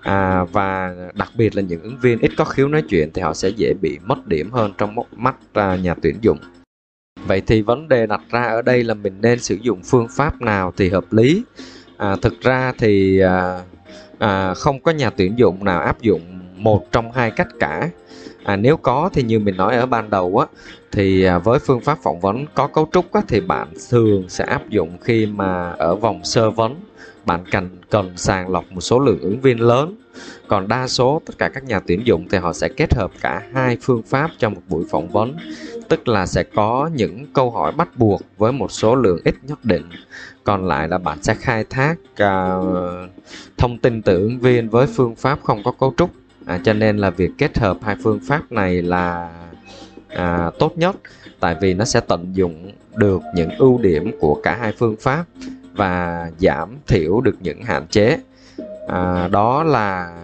À, 0.00 0.44
và 0.44 0.94
đặc 1.14 1.28
biệt 1.36 1.56
là 1.56 1.62
những 1.62 1.82
ứng 1.82 1.98
viên 2.00 2.18
ít 2.18 2.30
có 2.36 2.44
khiếu 2.44 2.68
nói 2.68 2.82
chuyện 2.88 3.10
thì 3.14 3.22
họ 3.22 3.34
sẽ 3.34 3.48
dễ 3.48 3.74
bị 3.82 3.98
mất 4.04 4.26
điểm 4.26 4.50
hơn 4.50 4.72
trong 4.78 4.96
mắt 5.16 5.36
à, 5.52 5.76
nhà 5.76 5.94
tuyển 6.02 6.16
dụng. 6.20 6.38
Vậy 7.26 7.42
thì 7.46 7.62
vấn 7.62 7.88
đề 7.88 8.06
đặt 8.06 8.20
ra 8.30 8.42
ở 8.42 8.62
đây 8.62 8.84
là 8.84 8.94
mình 8.94 9.20
nên 9.20 9.38
sử 9.38 9.54
dụng 9.62 9.82
phương 9.84 10.06
pháp 10.16 10.40
nào 10.40 10.72
thì 10.76 10.88
hợp 10.88 11.12
lý? 11.12 11.42
À, 11.96 12.16
thực 12.22 12.40
ra 12.40 12.72
thì 12.78 13.20
à, 13.20 13.60
à, 14.18 14.54
không 14.54 14.82
có 14.82 14.92
nhà 14.92 15.10
tuyển 15.10 15.38
dụng 15.38 15.64
nào 15.64 15.80
áp 15.80 16.00
dụng 16.00 16.31
một 16.62 16.92
trong 16.92 17.12
hai 17.12 17.30
cách 17.30 17.48
cả. 17.60 17.88
À, 18.44 18.56
nếu 18.56 18.76
có 18.76 19.10
thì 19.12 19.22
như 19.22 19.38
mình 19.38 19.56
nói 19.56 19.76
ở 19.76 19.86
ban 19.86 20.10
đầu 20.10 20.38
á 20.38 20.46
thì 20.92 21.24
à, 21.24 21.38
với 21.38 21.58
phương 21.58 21.80
pháp 21.80 21.98
phỏng 22.02 22.20
vấn 22.20 22.44
có 22.54 22.66
cấu 22.66 22.88
trúc 22.92 23.12
á, 23.12 23.20
thì 23.28 23.40
bạn 23.40 23.68
thường 23.90 24.24
sẽ 24.28 24.44
áp 24.44 24.68
dụng 24.68 24.98
khi 25.00 25.26
mà 25.26 25.70
ở 25.70 25.94
vòng 25.96 26.24
sơ 26.24 26.50
vấn. 26.50 26.80
Bạn 27.26 27.44
cần 27.50 27.68
cần 27.90 28.16
sàng 28.16 28.50
lọc 28.50 28.64
một 28.72 28.80
số 28.80 28.98
lượng 28.98 29.18
ứng 29.20 29.40
viên 29.40 29.60
lớn. 29.60 29.96
Còn 30.48 30.68
đa 30.68 30.88
số 30.88 31.22
tất 31.26 31.38
cả 31.38 31.48
các 31.48 31.64
nhà 31.64 31.80
tuyển 31.86 32.06
dụng 32.06 32.28
thì 32.30 32.38
họ 32.38 32.52
sẽ 32.52 32.68
kết 32.68 32.94
hợp 32.94 33.10
cả 33.20 33.42
hai 33.54 33.76
phương 33.82 34.02
pháp 34.02 34.30
trong 34.38 34.54
một 34.54 34.60
buổi 34.68 34.84
phỏng 34.90 35.08
vấn. 35.08 35.36
Tức 35.88 36.08
là 36.08 36.26
sẽ 36.26 36.42
có 36.42 36.90
những 36.94 37.26
câu 37.32 37.50
hỏi 37.50 37.72
bắt 37.72 37.88
buộc 37.96 38.20
với 38.38 38.52
một 38.52 38.72
số 38.72 38.94
lượng 38.94 39.20
ít 39.24 39.34
nhất 39.42 39.64
định. 39.64 39.88
Còn 40.44 40.68
lại 40.68 40.88
là 40.88 40.98
bạn 40.98 41.22
sẽ 41.22 41.34
khai 41.34 41.64
thác 41.70 41.94
uh, 42.12 43.10
thông 43.58 43.78
tin 43.78 44.02
từ 44.02 44.16
ứng 44.16 44.38
viên 44.38 44.68
với 44.68 44.86
phương 44.86 45.14
pháp 45.14 45.38
không 45.42 45.62
có 45.64 45.72
cấu 45.72 45.94
trúc 45.96 46.10
à, 46.46 46.60
cho 46.64 46.72
nên 46.72 46.96
là 46.96 47.10
việc 47.10 47.30
kết 47.38 47.58
hợp 47.58 47.76
hai 47.82 47.96
phương 48.02 48.20
pháp 48.28 48.52
này 48.52 48.82
là 48.82 49.30
à, 50.08 50.50
tốt 50.58 50.78
nhất 50.78 50.96
tại 51.40 51.56
vì 51.60 51.74
nó 51.74 51.84
sẽ 51.84 52.00
tận 52.00 52.36
dụng 52.36 52.72
được 52.96 53.22
những 53.34 53.50
ưu 53.58 53.78
điểm 53.78 54.10
của 54.20 54.40
cả 54.42 54.56
hai 54.60 54.72
phương 54.78 54.96
pháp 55.00 55.24
và 55.72 56.30
giảm 56.38 56.76
thiểu 56.86 57.20
được 57.20 57.36
những 57.40 57.62
hạn 57.62 57.86
chế. 57.86 58.18
À, 58.88 59.28
đó 59.28 59.64
là 59.64 60.16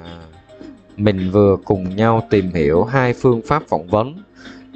mình 0.97 1.31
vừa 1.31 1.57
cùng 1.65 1.97
nhau 1.97 2.27
tìm 2.31 2.51
hiểu 2.55 2.85
hai 2.85 3.13
phương 3.13 3.43
pháp 3.47 3.63
phỏng 3.69 3.87
vấn 3.87 4.23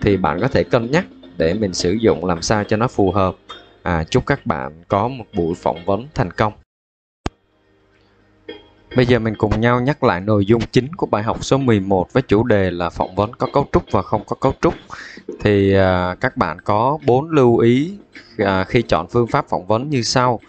thì 0.02 0.16
bạn 0.16 0.40
có 0.40 0.48
thể 0.48 0.64
cân 0.64 0.90
nhắc 0.90 1.06
để 1.36 1.54
mình 1.54 1.74
sử 1.74 1.92
dụng 1.92 2.24
làm 2.24 2.42
sao 2.42 2.64
cho 2.64 2.76
nó 2.76 2.88
phù 2.88 3.10
hợp. 3.10 3.34
À, 3.82 4.04
chúc 4.04 4.26
các 4.26 4.46
bạn 4.46 4.72
có 4.88 5.08
một 5.08 5.24
buổi 5.34 5.54
phỏng 5.54 5.84
vấn 5.84 6.06
thành 6.14 6.30
công. 6.30 6.61
Bây 8.96 9.06
giờ 9.06 9.18
mình 9.18 9.34
cùng 9.34 9.60
nhau 9.60 9.80
nhắc 9.80 10.04
lại 10.04 10.20
nội 10.20 10.46
dung 10.46 10.62
chính 10.72 10.94
của 10.94 11.06
bài 11.06 11.22
học 11.22 11.44
số 11.44 11.58
11 11.58 12.12
với 12.12 12.22
chủ 12.22 12.44
đề 12.44 12.70
là 12.70 12.90
phỏng 12.90 13.14
vấn 13.14 13.34
có 13.34 13.46
cấu 13.52 13.66
trúc 13.72 13.82
và 13.90 14.02
không 14.02 14.22
có 14.26 14.36
cấu 14.36 14.52
trúc. 14.60 14.74
Thì 15.40 15.74
à, 15.74 16.14
các 16.20 16.36
bạn 16.36 16.60
có 16.60 16.98
bốn 17.06 17.30
lưu 17.30 17.58
ý 17.58 17.94
à, 18.38 18.64
khi 18.64 18.82
chọn 18.82 19.06
phương 19.10 19.26
pháp 19.26 19.48
phỏng 19.48 19.66
vấn 19.66 19.90
như 19.90 20.02
sau. 20.02 20.40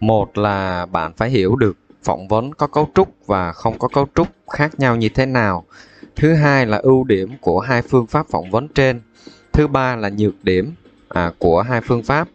Một 0.00 0.38
là 0.38 0.86
bạn 0.86 1.12
phải 1.16 1.30
hiểu 1.30 1.56
được 1.56 1.76
phỏng 2.02 2.28
vấn 2.28 2.54
có 2.54 2.66
cấu 2.66 2.88
trúc 2.94 3.08
và 3.26 3.52
không 3.52 3.78
có 3.78 3.88
cấu 3.88 4.06
trúc 4.14 4.28
khác 4.50 4.80
nhau 4.80 4.96
như 4.96 5.08
thế 5.08 5.26
nào. 5.26 5.64
thứ 6.16 6.34
hai 6.34 6.66
là 6.66 6.76
ưu 6.76 7.04
điểm 7.04 7.36
của 7.40 7.60
hai 7.60 7.82
phương 7.82 8.06
pháp 8.06 8.26
phỏng 8.30 8.50
vấn 8.50 8.68
trên 8.68 9.00
thứ 9.52 9.66
ba 9.66 9.96
là 9.96 10.08
nhược 10.08 10.44
điểm 10.44 10.74
à, 11.08 11.32
của 11.38 11.62
hai 11.62 11.80
phương 11.80 12.02
pháp 12.02 12.28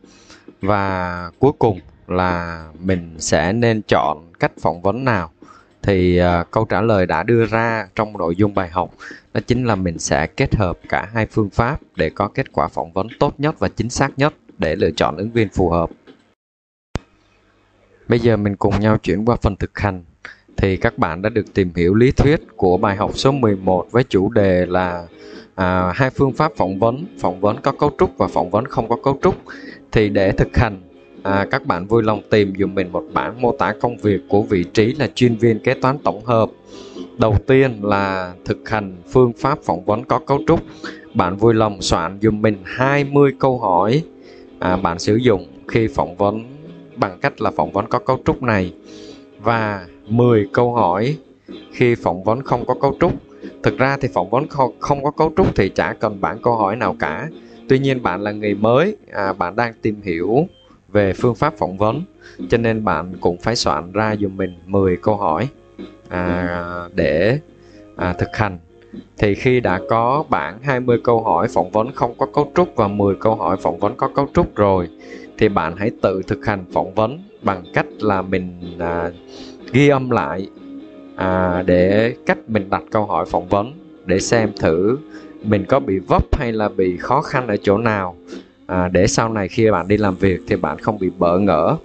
và 0.62 1.32
cuối 1.40 1.52
cùng 1.60 1.80
là 2.08 2.66
mình 2.80 3.16
sẽ 3.20 3.54
nên 3.54 3.82
chọn 3.88 4.18
cách 4.40 4.52
phỏng 4.62 4.82
vấn 4.82 5.06
nào 5.06 5.32
thì 5.84 6.22
uh, 6.22 6.52
câu 6.52 6.66
trả 6.66 6.82
lời 6.82 7.06
đã 7.06 7.24
đưa 7.24 7.46
ra 7.46 7.88
trong 7.96 8.18
nội 8.18 8.36
dung 8.36 8.54
bài 8.54 8.70
học 8.70 8.90
đó 9.34 9.42
chính 9.48 9.66
là 9.66 9.76
mình 9.76 10.00
sẽ 10.00 10.28
kết 10.28 10.56
hợp 10.56 10.80
cả 10.90 11.10
hai 11.14 11.26
phương 11.26 11.50
pháp 11.50 11.80
để 11.96 12.10
có 12.10 12.28
kết 12.28 12.52
quả 12.52 12.68
phỏng 12.68 12.94
vấn 12.94 13.08
tốt 13.20 13.34
nhất 13.38 13.60
và 13.60 13.68
chính 13.68 13.90
xác 13.90 14.12
nhất 14.18 14.34
để 14.58 14.76
lựa 14.76 14.92
chọn 14.92 15.18
ứng 15.18 15.32
viên 15.32 15.50
phù 15.50 15.70
hợp. 15.70 15.90
Bây 18.08 18.20
giờ 18.20 18.38
mình 18.38 18.56
cùng 18.56 18.80
nhau 18.80 18.98
chuyển 18.98 19.26
qua 19.26 19.36
phần 19.42 19.56
thực 19.56 19.80
hành. 19.80 20.04
Thì 20.58 20.78
các 20.78 20.98
bạn 20.98 21.22
đã 21.22 21.30
được 21.30 21.54
tìm 21.54 21.72
hiểu 21.76 21.94
lý 21.94 22.12
thuyết 22.12 22.40
của 22.56 22.78
bài 22.78 22.96
học 22.96 23.12
số 23.14 23.32
11 23.32 23.88
với 23.92 24.04
chủ 24.04 24.30
đề 24.30 24.66
là 24.66 25.06
à, 25.56 25.92
hai 25.96 26.10
phương 26.10 26.34
pháp 26.34 26.52
phỏng 26.56 26.80
vấn 26.80 27.06
phỏng 27.20 27.42
vấn 27.42 27.62
có 27.62 27.72
cấu 27.72 27.92
trúc 28.00 28.18
và 28.18 28.28
phỏng 28.28 28.50
vấn 28.50 28.68
không 28.68 28.90
có 28.90 28.98
cấu 29.04 29.20
trúc. 29.22 29.36
Thì 29.92 30.10
để 30.10 30.32
thực 30.32 30.58
hành 30.58 30.82
à, 31.24 31.48
các 31.52 31.66
bạn 31.66 31.88
vui 31.88 32.04
lòng 32.04 32.22
tìm 32.30 32.54
dùm 32.60 32.76
mình 32.76 32.92
một 32.92 33.04
bản 33.14 33.42
mô 33.42 33.52
tả 33.52 33.74
công 33.82 33.98
việc 33.98 34.22
của 34.30 34.42
vị 34.42 34.64
trí 34.74 34.94
là 34.94 35.08
chuyên 35.16 35.36
viên 35.36 35.60
kế 35.60 35.74
toán 35.74 35.98
tổng 36.04 36.26
hợp. 36.26 36.50
Đầu 37.18 37.36
tiên 37.48 37.80
là 37.84 38.34
thực 38.46 38.70
hành 38.70 38.96
phương 39.10 39.34
pháp 39.34 39.60
phỏng 39.64 39.86
vấn 39.86 40.04
có 40.04 40.20
cấu 40.20 40.40
trúc. 40.48 40.60
Bạn 41.14 41.38
vui 41.38 41.54
lòng 41.54 41.82
soạn 41.82 42.20
dùm 42.22 42.42
mình 42.42 42.58
20 42.64 43.32
câu 43.40 43.60
hỏi. 43.60 44.04
À, 44.60 44.78
bạn 44.78 45.00
sử 45.00 45.16
dụng 45.16 45.48
khi 45.68 45.88
phỏng 45.88 46.16
vấn 46.16 46.44
bằng 46.96 47.18
cách 47.22 47.42
là 47.42 47.52
phỏng 47.52 47.72
vấn 47.72 47.86
có 47.88 48.00
cấu 48.00 48.20
trúc 48.26 48.44
này. 48.44 48.74
Và 49.40 49.88
10 50.08 50.48
câu 50.54 50.74
hỏi 50.74 51.18
khi 51.72 51.96
phỏng 51.96 52.24
vấn 52.24 52.42
không 52.42 52.66
có 52.66 52.74
cấu 52.74 52.98
trúc. 53.00 53.14
Thực 53.64 53.78
ra 53.78 53.98
thì 54.02 54.08
phỏng 54.14 54.30
vấn 54.30 54.48
không, 54.48 54.74
không 54.80 55.04
có 55.04 55.12
cấu 55.12 55.34
trúc 55.38 55.56
thì 55.56 55.70
chả 55.70 55.94
cần 55.94 56.22
bản 56.22 56.38
câu 56.44 56.56
hỏi 56.56 56.76
nào 56.76 56.96
cả. 57.00 57.30
Tuy 57.70 57.80
nhiên 57.80 58.04
bạn 58.04 58.22
là 58.22 58.32
người 58.32 58.56
mới 58.56 58.98
à, 59.12 59.34
bạn 59.34 59.56
đang 59.56 59.74
tìm 59.82 60.02
hiểu 60.02 60.48
về 60.94 61.14
phương 61.14 61.36
pháp 61.36 61.54
phỏng 61.58 61.78
vấn. 61.78 62.04
Cho 62.50 62.58
nên 62.58 62.84
bạn 62.84 63.14
cũng 63.22 63.38
phải 63.38 63.56
soạn 63.56 63.92
ra 63.92 64.16
dùm 64.16 64.38
mình 64.38 64.60
10 64.66 64.98
câu 64.98 65.18
hỏi 65.18 65.48
à, 66.10 66.90
để 66.96 67.40
à, 67.96 68.14
thực 68.14 68.36
hành. 68.36 68.60
Thì 69.18 69.36
khi 69.36 69.60
đã 69.60 69.82
có 69.90 70.24
bản 70.30 70.60
20 70.64 70.98
câu 71.04 71.24
hỏi 71.24 71.48
phỏng 71.48 71.72
vấn 71.72 71.92
không 71.92 72.14
có 72.18 72.26
cấu 72.26 72.52
trúc 72.56 72.76
và 72.76 72.88
10 72.88 73.16
câu 73.16 73.36
hỏi 73.36 73.58
phỏng 73.58 73.80
vấn 73.80 73.96
có 73.98 74.08
cấu 74.16 74.28
trúc 74.34 74.56
rồi 74.56 74.90
thì 75.38 75.50
bạn 75.50 75.76
hãy 75.78 75.92
tự 76.02 76.22
thực 76.28 76.46
hành 76.46 76.66
phỏng 76.74 76.94
vấn 76.94 77.20
bằng 77.42 77.64
cách 77.74 77.86
là 78.00 78.22
mình 78.22 78.78
à, 78.80 79.12
ghi 79.72 79.90
âm 79.90 80.10
lại 80.10 80.48
à, 81.16 81.64
để 81.66 82.16
cách 82.26 82.38
mình 82.48 82.70
đặt 82.70 82.84
câu 82.92 83.06
hỏi 83.06 83.26
phỏng 83.26 83.48
vấn 83.48 83.74
để 84.06 84.20
xem 84.20 84.52
thử 84.60 84.98
mình 85.44 85.66
có 85.66 85.80
bị 85.80 86.00
vấp 86.00 86.36
hay 86.36 86.52
là 86.52 86.70
bị 86.70 86.98
khó 86.98 87.22
khăn 87.22 87.48
ở 87.48 87.58
chỗ 87.58 87.78
nào 87.78 88.16
à, 88.66 88.88
để 88.88 89.08
sau 89.08 89.30
này 89.30 89.48
khi 89.48 89.72
bạn 89.72 89.88
đi 89.88 89.98
làm 89.98 90.16
việc 90.16 90.42
thì 90.48 90.56
bạn 90.56 90.80
không 90.80 91.00
bị 91.00 91.10
bỡ 91.18 91.40
ngỡ. 91.40 91.78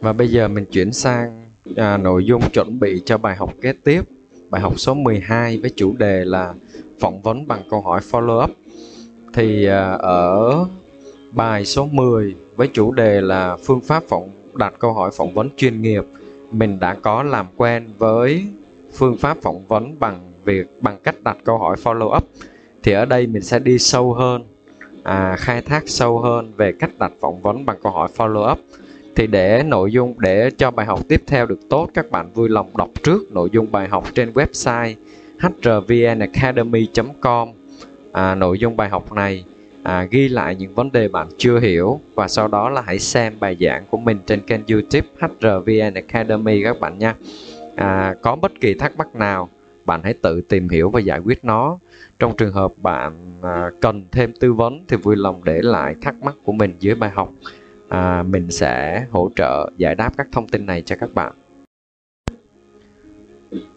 Và 0.00 0.12
bây 0.12 0.28
giờ 0.28 0.48
mình 0.48 0.64
chuyển 0.64 0.92
sang 0.92 1.50
à, 1.76 1.96
nội 1.96 2.24
dung 2.24 2.42
chuẩn 2.52 2.80
bị 2.80 3.02
cho 3.04 3.18
bài 3.18 3.36
học 3.36 3.54
kế 3.62 3.72
tiếp. 3.72 4.02
Bài 4.50 4.60
học 4.60 4.80
số 4.80 4.94
12 4.94 5.58
với 5.58 5.70
chủ 5.76 5.96
đề 5.96 6.24
là 6.24 6.54
phỏng 6.98 7.22
vấn 7.22 7.46
bằng 7.46 7.62
câu 7.70 7.80
hỏi 7.80 8.00
follow 8.10 8.44
up. 8.44 8.50
Thì 9.34 9.66
à, 9.66 9.92
ở 9.92 10.66
bài 11.32 11.64
số 11.64 11.86
10 11.86 12.34
với 12.56 12.68
chủ 12.72 12.92
đề 12.92 13.20
là 13.20 13.56
phương 13.66 13.80
pháp 13.80 14.02
phỏng 14.08 14.30
đặt 14.54 14.74
câu 14.78 14.92
hỏi 14.92 15.10
phỏng 15.16 15.34
vấn 15.34 15.48
chuyên 15.56 15.82
nghiệp 15.82 16.04
mình 16.50 16.80
đã 16.80 16.94
có 16.94 17.22
làm 17.22 17.46
quen 17.56 17.88
với 17.98 18.46
phương 18.92 19.18
pháp 19.18 19.38
phỏng 19.42 19.66
vấn 19.66 19.98
bằng 20.00 20.32
việc 20.44 20.82
bằng 20.82 20.98
cách 21.02 21.14
đặt 21.22 21.36
câu 21.44 21.58
hỏi 21.58 21.76
follow 21.84 22.16
up 22.16 22.24
thì 22.86 22.92
ở 22.92 23.04
đây 23.04 23.26
mình 23.26 23.42
sẽ 23.42 23.58
đi 23.58 23.78
sâu 23.78 24.14
hơn 24.14 24.44
à, 25.02 25.36
khai 25.38 25.62
thác 25.62 25.82
sâu 25.86 26.18
hơn 26.18 26.52
về 26.56 26.72
cách 26.72 26.90
đặt 26.98 27.12
phỏng 27.20 27.42
vấn 27.42 27.66
bằng 27.66 27.76
câu 27.82 27.92
hỏi 27.92 28.08
follow 28.16 28.52
up. 28.52 28.58
Thì 29.16 29.26
để 29.26 29.62
nội 29.66 29.92
dung 29.92 30.14
để 30.18 30.50
cho 30.58 30.70
bài 30.70 30.86
học 30.86 31.00
tiếp 31.08 31.22
theo 31.26 31.46
được 31.46 31.58
tốt 31.70 31.88
các 31.94 32.10
bạn 32.10 32.30
vui 32.34 32.48
lòng 32.48 32.76
đọc 32.76 32.88
trước 33.02 33.32
nội 33.32 33.48
dung 33.52 33.72
bài 33.72 33.88
học 33.88 34.04
trên 34.14 34.32
website 34.32 34.94
hrvnacademy.com 35.38 37.48
à, 38.12 38.34
nội 38.34 38.58
dung 38.58 38.76
bài 38.76 38.88
học 38.88 39.12
này 39.12 39.44
à, 39.82 40.08
ghi 40.10 40.28
lại 40.28 40.54
những 40.54 40.74
vấn 40.74 40.92
đề 40.92 41.08
bạn 41.08 41.28
chưa 41.38 41.60
hiểu 41.60 42.00
và 42.14 42.28
sau 42.28 42.48
đó 42.48 42.70
là 42.70 42.80
hãy 42.80 42.98
xem 42.98 43.34
bài 43.40 43.56
giảng 43.60 43.84
của 43.90 43.98
mình 43.98 44.18
trên 44.26 44.40
kênh 44.40 44.60
youtube 44.66 45.06
HRVN 45.20 45.94
Academy 45.94 46.62
các 46.62 46.80
bạn 46.80 46.98
nha. 46.98 47.14
À, 47.76 48.14
có 48.22 48.36
bất 48.36 48.52
kỳ 48.60 48.74
thắc 48.74 48.96
mắc 48.96 49.14
nào 49.14 49.48
bạn 49.86 50.00
hãy 50.04 50.14
tự 50.22 50.40
tìm 50.40 50.68
hiểu 50.68 50.90
và 50.90 51.00
giải 51.00 51.18
quyết 51.18 51.44
nó. 51.44 51.78
Trong 52.18 52.36
trường 52.36 52.52
hợp 52.52 52.72
bạn 52.76 53.38
à, 53.42 53.70
cần 53.80 54.04
thêm 54.12 54.32
tư 54.40 54.52
vấn 54.52 54.84
thì 54.88 54.96
vui 54.96 55.16
lòng 55.16 55.44
để 55.44 55.62
lại 55.62 55.94
thắc 56.02 56.14
mắc 56.22 56.34
của 56.44 56.52
mình 56.52 56.76
dưới 56.80 56.94
bài 56.94 57.10
học. 57.10 57.30
À, 57.88 58.22
mình 58.22 58.50
sẽ 58.50 59.06
hỗ 59.10 59.30
trợ 59.36 59.70
giải 59.76 59.94
đáp 59.94 60.12
các 60.16 60.26
thông 60.32 60.48
tin 60.48 60.66
này 60.66 60.82
cho 60.82 60.96
các 60.96 61.14
bạn. 61.14 61.32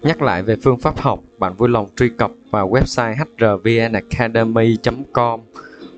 Nhắc 0.02 0.22
lại 0.22 0.44
về 0.44 0.56
phương 0.64 0.78
pháp 0.78 0.98
học, 0.98 1.20
bạn 1.40 1.54
vui 1.58 1.70
lòng 1.70 1.90
truy 1.96 2.10
cập 2.10 2.32
vào 2.52 2.72
website 2.72 3.16
hrvnacademy.com 3.38 5.40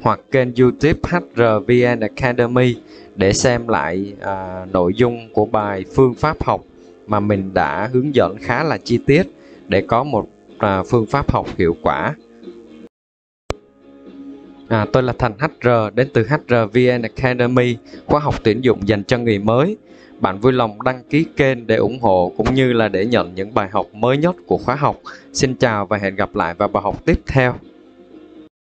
hoặc 0.01 0.20
kênh 0.32 0.56
YouTube 0.56 1.00
HRVN 1.03 2.00
Academy 2.00 2.75
để 3.15 3.34
xem 3.34 3.68
lại 3.68 4.13
à, 4.22 4.65
nội 4.72 4.94
dung 4.94 5.34
của 5.34 5.46
bài 5.46 5.86
phương 5.96 6.13
pháp 6.13 6.44
học 6.44 6.62
mà 7.08 7.20
mình 7.20 7.53
đã 7.53 7.89
hướng 7.94 8.15
dẫn 8.15 8.38
khá 8.41 8.63
là 8.63 8.77
chi 8.77 9.00
tiết 9.06 9.24
để 9.72 9.82
có 9.82 10.04
một 10.04 10.28
à, 10.58 10.84
phương 10.84 11.06
pháp 11.06 11.32
học 11.32 11.48
hiệu 11.58 11.75
quả. 11.82 12.16
À, 14.68 14.86
tôi 14.94 15.04
là 15.04 15.13
Thành 15.20 15.34
HR 15.40 15.70
đến 15.94 16.10
từ 16.13 16.28
HRVN 16.28 17.01
Academy, 17.01 17.78
khóa 18.06 18.20
học 18.20 18.36
tuyển 18.44 18.63
dụng 18.63 18.88
dành 18.88 19.04
cho 19.04 19.18
người 19.18 19.40
mới. 19.40 19.78
Bạn 20.20 20.40
vui 20.40 20.54
lòng 20.54 20.82
đăng 20.82 21.04
ký 21.10 21.25
kênh 21.38 21.68
để 21.68 21.75
ủng 21.75 22.00
hộ 22.01 22.32
cũng 22.38 22.54
như 22.54 22.74
là 22.74 22.88
để 22.88 23.06
nhận 23.06 23.36
những 23.36 23.54
bài 23.54 23.70
học 23.72 23.86
mới 23.94 24.18
nhất 24.18 24.36
của 24.48 24.58
khóa 24.58 24.75
học. 24.75 24.96
Xin 25.34 25.56
chào 25.56 25.86
và 25.86 25.98
hẹn 25.98 26.16
gặp 26.16 26.36
lại 26.36 26.54
vào 26.54 26.68
bài 26.68 26.84
học 26.84 27.06
tiếp 27.06 27.20
theo. 27.28 27.54